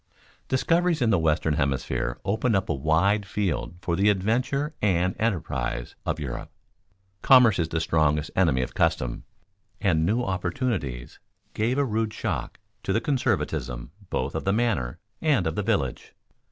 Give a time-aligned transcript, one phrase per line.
[0.47, 5.93] _Discoveries in the Western hemisphere opened up a wide field for the adventure and enterprise
[6.07, 6.49] of Europe.
[7.21, 9.25] Commerce is the strongest enemy of custom,
[9.79, 11.19] and new opportunities
[11.53, 16.15] gave a rude shock to the conservatism both of the manor and of the village.